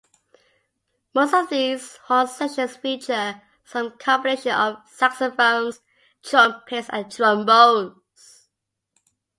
[1.13, 5.81] Most of these horn sections feature some combination of saxophones,
[6.23, 8.47] trumpets and trombones.